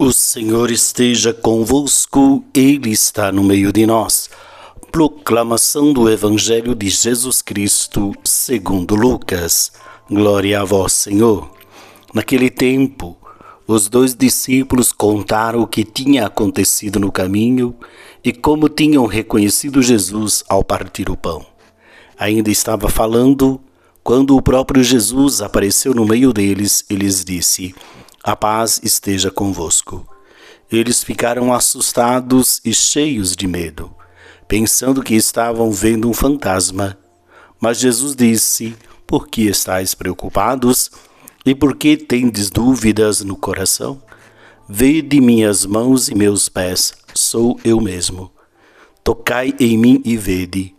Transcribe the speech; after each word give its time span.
O 0.00 0.12
Senhor 0.12 0.70
esteja 0.70 1.34
convosco, 1.34 2.44
Ele 2.54 2.90
está 2.90 3.32
no 3.32 3.42
meio 3.42 3.72
de 3.72 3.84
nós. 3.84 4.30
Proclamação 4.92 5.92
do 5.92 6.08
Evangelho 6.08 6.72
de 6.72 6.88
Jesus 6.88 7.42
Cristo, 7.42 8.12
segundo 8.22 8.94
Lucas. 8.94 9.72
Glória 10.08 10.60
a 10.60 10.64
vós, 10.64 10.92
Senhor. 10.92 11.50
Naquele 12.14 12.48
tempo, 12.48 13.16
os 13.66 13.88
dois 13.88 14.14
discípulos 14.14 14.92
contaram 14.92 15.62
o 15.62 15.66
que 15.66 15.82
tinha 15.82 16.26
acontecido 16.26 17.00
no 17.00 17.10
caminho 17.10 17.74
e 18.22 18.32
como 18.32 18.68
tinham 18.68 19.04
reconhecido 19.04 19.82
Jesus 19.82 20.44
ao 20.48 20.62
partir 20.62 21.10
o 21.10 21.16
pão. 21.16 21.44
Ainda 22.16 22.52
estava 22.52 22.88
falando 22.88 23.60
quando 24.04 24.36
o 24.36 24.42
próprio 24.42 24.84
Jesus 24.84 25.42
apareceu 25.42 25.92
no 25.92 26.06
meio 26.06 26.32
deles 26.32 26.84
e 26.88 26.94
lhes 26.94 27.24
disse: 27.24 27.74
a 28.28 28.36
paz 28.36 28.78
esteja 28.84 29.30
convosco. 29.30 30.06
Eles 30.70 31.02
ficaram 31.02 31.50
assustados 31.50 32.60
e 32.62 32.74
cheios 32.74 33.34
de 33.34 33.46
medo, 33.46 33.90
pensando 34.46 35.02
que 35.02 35.14
estavam 35.14 35.72
vendo 35.72 36.10
um 36.10 36.12
fantasma. 36.12 36.98
Mas 37.58 37.78
Jesus 37.78 38.14
disse: 38.14 38.76
Por 39.06 39.28
que 39.28 39.48
estáis 39.48 39.94
preocupados? 39.94 40.90
E 41.46 41.54
por 41.54 41.74
que 41.74 41.96
tendes 41.96 42.50
dúvidas 42.50 43.22
no 43.22 43.34
coração? 43.34 44.02
Vede 44.68 45.22
minhas 45.22 45.64
mãos 45.64 46.10
e 46.10 46.14
meus 46.14 46.50
pés, 46.50 46.92
sou 47.14 47.58
eu 47.64 47.80
mesmo. 47.80 48.30
Tocai 49.02 49.54
em 49.58 49.78
mim 49.78 50.02
e 50.04 50.18
vede. 50.18 50.74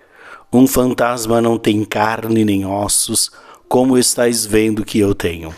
Um 0.53 0.67
fantasma 0.67 1.41
não 1.41 1.57
tem 1.57 1.83
carne 1.83 2.45
nem 2.45 2.63
ossos, 2.63 3.31
como 3.67 3.97
estáis 3.97 4.45
vendo 4.45 4.85
que 4.85 4.99
eu 4.99 5.15
tenho. 5.15 5.51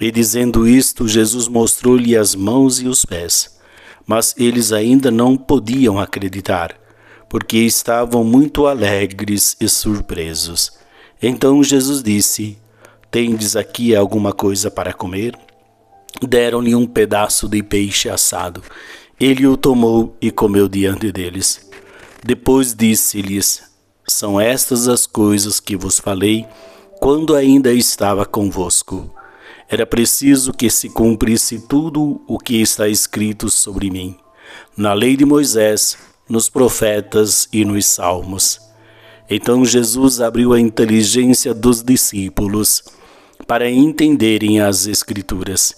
E 0.00 0.10
dizendo 0.10 0.66
isto, 0.66 1.06
Jesus 1.06 1.46
mostrou-lhe 1.46 2.16
as 2.16 2.34
mãos 2.34 2.80
e 2.80 2.88
os 2.88 3.04
pés. 3.04 3.58
Mas 4.06 4.34
eles 4.38 4.72
ainda 4.72 5.10
não 5.10 5.36
podiam 5.36 6.00
acreditar, 6.00 6.74
porque 7.28 7.58
estavam 7.58 8.24
muito 8.24 8.66
alegres 8.66 9.54
e 9.60 9.68
surpresos. 9.68 10.72
Então 11.22 11.62
Jesus 11.62 12.02
disse: 12.02 12.56
Tendes 13.10 13.54
aqui 13.56 13.94
alguma 13.94 14.32
coisa 14.32 14.70
para 14.70 14.94
comer? 14.94 15.38
Deram-lhe 16.26 16.74
um 16.74 16.86
pedaço 16.86 17.46
de 17.46 17.62
peixe 17.62 18.08
assado. 18.08 18.62
Ele 19.20 19.46
o 19.46 19.54
tomou 19.54 20.16
e 20.18 20.30
comeu 20.30 20.66
diante 20.66 21.12
deles. 21.12 21.68
Depois 22.24 22.74
disse-lhes: 22.74 23.62
São 24.08 24.40
estas 24.40 24.88
as 24.88 25.06
coisas 25.06 25.60
que 25.60 25.76
vos 25.76 26.00
falei 26.00 26.46
quando 27.00 27.36
ainda 27.36 27.70
estava 27.70 28.24
convosco 28.24 29.14
era 29.68 29.86
preciso 29.86 30.52
que 30.52 30.68
se 30.68 30.88
cumprisse 30.88 31.60
tudo 31.60 32.20
o 32.26 32.38
que 32.38 32.60
está 32.60 32.88
escrito 32.88 33.48
sobre 33.48 33.90
mim, 33.90 34.16
na 34.76 34.92
lei 34.92 35.16
de 35.16 35.24
Moisés, 35.24 35.96
nos 36.28 36.48
profetas 36.48 37.48
e 37.52 37.64
nos 37.64 37.86
salmos. 37.86 38.60
Então 39.28 39.64
Jesus 39.64 40.20
abriu 40.20 40.52
a 40.52 40.60
inteligência 40.60 41.54
dos 41.54 41.82
discípulos 41.82 42.82
para 43.46 43.70
entenderem 43.70 44.60
as 44.60 44.86
Escrituras. 44.86 45.74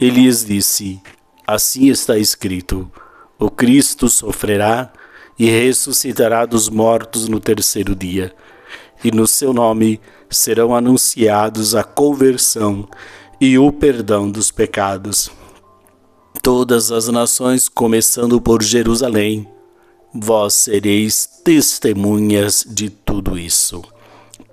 Ele 0.00 0.22
lhes 0.22 0.44
disse: 0.44 1.00
Assim 1.46 1.88
está 1.88 2.18
escrito: 2.18 2.90
O 3.38 3.50
Cristo 3.50 4.08
sofrerá 4.08 4.92
e 5.38 5.48
ressuscitará 5.48 6.44
dos 6.44 6.68
mortos 6.68 7.26
no 7.26 7.40
terceiro 7.40 7.94
dia, 7.94 8.34
e 9.02 9.10
no 9.10 9.26
seu 9.26 9.52
nome 9.52 10.00
serão 10.28 10.74
anunciados 10.74 11.74
a 11.74 11.82
conversão 11.82 12.88
e 13.40 13.58
o 13.58 13.72
perdão 13.72 14.30
dos 14.30 14.50
pecados. 14.50 15.30
Todas 16.42 16.92
as 16.92 17.08
nações, 17.08 17.68
começando 17.68 18.40
por 18.40 18.62
Jerusalém, 18.62 19.46
vós 20.14 20.54
sereis 20.54 21.26
testemunhas 21.44 22.64
de 22.68 22.90
tudo 22.90 23.38
isso. 23.38 23.82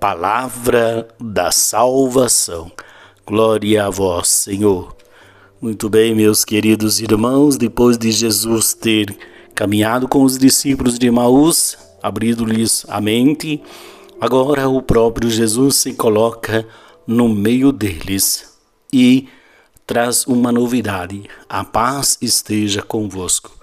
Palavra 0.00 1.08
da 1.20 1.50
salvação. 1.50 2.70
Glória 3.26 3.86
a 3.86 3.90
vós, 3.90 4.28
Senhor. 4.28 4.96
Muito 5.60 5.88
bem, 5.90 6.14
meus 6.14 6.44
queridos 6.44 7.00
irmãos, 7.00 7.56
depois 7.56 7.98
de 7.98 8.12
Jesus 8.12 8.74
ter 8.74 9.16
caminhado 9.54 10.06
com 10.06 10.22
os 10.22 10.38
discípulos 10.38 10.98
de 10.98 11.10
Maús, 11.10 11.76
abrindo-lhes 12.00 12.86
a 12.88 13.00
mente, 13.00 13.60
agora 14.20 14.68
o 14.68 14.82
próprio 14.82 15.30
Jesus 15.30 15.76
se 15.76 15.94
coloca 15.94 16.66
no 17.06 17.28
meio 17.28 17.72
deles 17.72 18.58
e 18.92 19.28
traz 19.86 20.26
uma 20.26 20.52
novidade: 20.52 21.24
a 21.48 21.64
paz 21.64 22.18
esteja 22.20 22.82
convosco. 22.82 23.56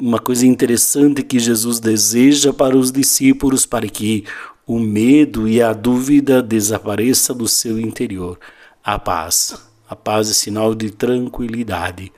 Uma 0.00 0.18
coisa 0.18 0.46
interessante 0.46 1.22
que 1.22 1.38
Jesus 1.38 1.78
deseja 1.78 2.52
para 2.52 2.76
os 2.76 2.90
discípulos 2.90 3.66
para 3.66 3.86
que 3.86 4.24
o 4.66 4.78
medo 4.78 5.48
e 5.48 5.62
a 5.62 5.72
dúvida 5.72 6.42
desapareça 6.42 7.32
do 7.32 7.46
seu 7.46 7.78
interior. 7.78 8.38
A 8.82 8.98
paz. 8.98 9.54
A 9.88 9.94
paz 9.94 10.30
é 10.30 10.32
sinal 10.32 10.74
de 10.74 10.90
tranquilidade. 10.90 12.12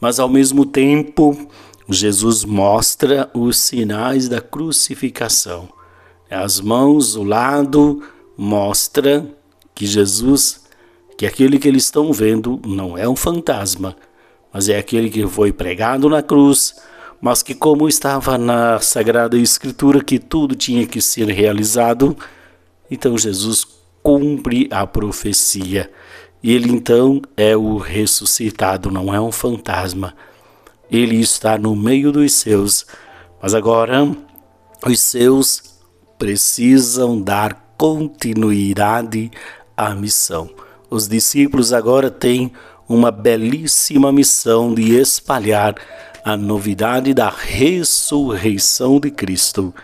Mas 0.00 0.18
ao 0.18 0.28
mesmo 0.28 0.64
tempo, 0.64 1.48
Jesus 1.88 2.44
mostra 2.44 3.30
os 3.34 3.58
sinais 3.58 4.28
da 4.28 4.40
crucificação. 4.40 5.79
As 6.30 6.60
mãos, 6.60 7.16
o 7.16 7.24
lado, 7.24 8.02
mostra 8.36 9.26
que 9.74 9.86
Jesus 9.86 10.60
que 11.20 11.26
aquele 11.26 11.58
que 11.58 11.68
eles 11.68 11.84
estão 11.84 12.14
vendo 12.14 12.58
não 12.64 12.96
é 12.96 13.06
um 13.06 13.14
fantasma, 13.14 13.94
mas 14.50 14.70
é 14.70 14.78
aquele 14.78 15.10
que 15.10 15.26
foi 15.26 15.52
pregado 15.52 16.08
na 16.08 16.22
cruz, 16.22 16.74
mas 17.20 17.42
que, 17.42 17.54
como 17.54 17.86
estava 17.86 18.38
na 18.38 18.80
Sagrada 18.80 19.36
Escritura 19.36 20.02
que 20.02 20.18
tudo 20.18 20.54
tinha 20.54 20.86
que 20.86 20.98
ser 20.98 21.28
realizado, 21.28 22.16
então 22.90 23.18
Jesus 23.18 23.66
cumpre 24.02 24.66
a 24.70 24.86
profecia. 24.86 25.90
Ele 26.42 26.72
então 26.72 27.20
é 27.36 27.54
o 27.54 27.76
ressuscitado, 27.76 28.90
não 28.90 29.14
é 29.14 29.20
um 29.20 29.30
fantasma. 29.30 30.14
Ele 30.90 31.20
está 31.20 31.58
no 31.58 31.76
meio 31.76 32.10
dos 32.10 32.32
seus, 32.32 32.86
mas 33.42 33.52
agora 33.52 34.10
os 34.86 35.00
seus 35.00 35.69
precisam 36.20 37.18
dar 37.18 37.74
continuidade 37.78 39.30
à 39.74 39.94
missão. 39.94 40.50
Os 40.90 41.08
discípulos 41.08 41.72
agora 41.72 42.10
têm 42.10 42.52
uma 42.86 43.10
belíssima 43.10 44.12
missão 44.12 44.74
de 44.74 44.94
espalhar 44.96 45.74
a 46.22 46.36
novidade 46.36 47.14
da 47.14 47.30
ressurreição 47.30 49.00
de 49.00 49.10
Cristo. 49.10 49.74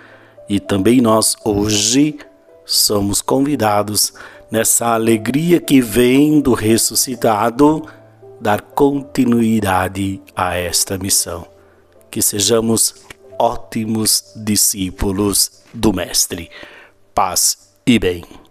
E 0.46 0.60
também 0.60 1.00
nós 1.00 1.34
hoje 1.42 2.18
somos 2.66 3.22
convidados 3.22 4.12
nessa 4.50 4.88
alegria 4.88 5.58
que 5.58 5.80
vem 5.80 6.38
do 6.38 6.52
ressuscitado 6.52 7.82
dar 8.38 8.60
continuidade 8.60 10.20
a 10.36 10.54
esta 10.54 10.98
missão. 10.98 11.46
Que 12.10 12.20
sejamos 12.20 13.05
ótimos 13.38 14.32
discípulos 14.36 15.62
do 15.72 15.92
Mestre. 15.92 16.50
Paz 17.14 17.72
e 17.86 17.98
bem. 17.98 18.45